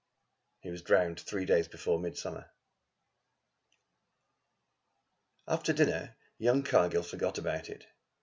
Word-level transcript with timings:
He 0.61 0.71
was 0.71 0.81
drowned 0.81 1.19
three 1.19 1.45
days 1.45 1.67
before 1.67 1.99
Midsummer. 1.99 2.49
After 5.47 5.73
dinner 5.73 6.15
young 6.39 6.63
Cargill 6.63 7.03
forgot 7.03 7.37
about 7.37 7.69
it. 7.69 7.85